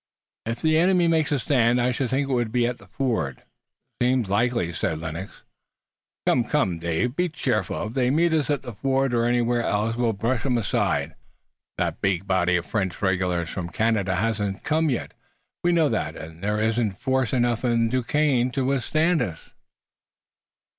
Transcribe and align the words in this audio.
"If 0.47 0.63
the 0.63 0.79
enemy 0.79 1.07
makes 1.07 1.31
a 1.31 1.37
stand 1.37 1.79
I 1.79 1.91
should 1.91 2.09
think 2.09 2.27
it 2.27 2.33
would 2.33 2.51
be 2.51 2.65
at 2.65 2.79
the 2.79 2.87
ford." 2.87 3.43
"Seems 4.01 4.27
likely." 4.27 4.73
"Come! 4.73 6.43
Come, 6.43 6.79
Dave! 6.79 7.15
Be 7.15 7.29
cheerful. 7.29 7.85
If 7.85 7.93
they 7.93 8.09
meet 8.09 8.33
us 8.33 8.49
at 8.49 8.63
the 8.63 8.73
ford 8.73 9.13
or 9.13 9.25
anywhere 9.25 9.61
else 9.61 9.95
we'll 9.95 10.13
brush 10.13 10.43
'em 10.43 10.57
aside. 10.57 11.13
That 11.77 12.01
big 12.01 12.25
body 12.25 12.55
of 12.55 12.65
French 12.65 12.99
regulars 12.99 13.51
from 13.51 13.69
Canada 13.69 14.15
hasn't 14.15 14.63
come 14.63 14.87
we 15.63 15.71
know 15.71 15.87
that 15.89 16.15
and 16.15 16.43
there 16.43 16.59
isn't 16.59 16.97
force 16.99 17.31
enough 17.31 17.63
in 17.63 17.87
Duquesne 17.89 18.49
to 18.53 18.65
withstand 18.65 19.21
us." 19.21 19.51